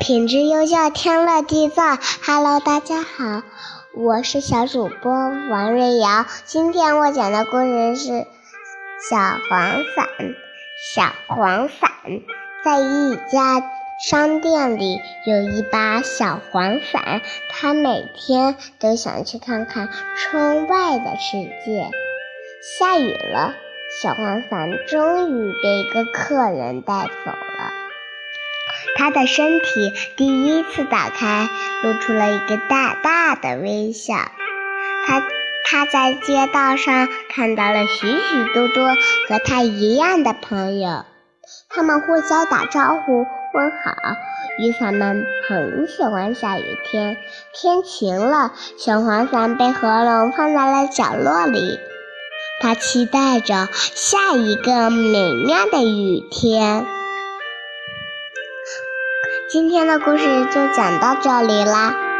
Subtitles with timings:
[0.00, 1.82] 品质优秀，天乐地造。
[2.26, 3.42] Hello，大家好，
[3.96, 6.26] 我是小主播王瑞瑶。
[6.44, 8.10] 今天我讲的故事是
[9.08, 10.06] 《小黄伞》。
[10.94, 11.90] 小黄伞
[12.64, 13.62] 在一家
[14.06, 21.88] 商店里有一把小黄伞，他每天都想去看看窗外的世界。
[22.78, 23.54] 下雨了，
[24.02, 27.83] 小黄伞终于被一个客人带走了。
[28.96, 31.48] 他的身体第一次打开，
[31.82, 34.14] 露出了一个大大的微笑。
[35.06, 35.22] 他
[35.66, 38.94] 他在街道上看到了许许多多
[39.28, 41.04] 和他一样的朋友，
[41.68, 43.94] 他们互相打招呼问好。
[44.56, 47.16] 雨伞们很喜欢下雨天，
[47.52, 51.78] 天晴了，小黄伞被合拢放在了角落里。
[52.60, 56.86] 他期待着下一个美妙的雨天。
[59.54, 62.13] 今天的故事就讲到这里啦。